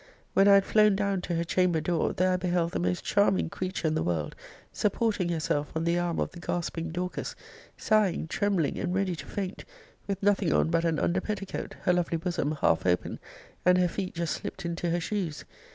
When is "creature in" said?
3.51-3.93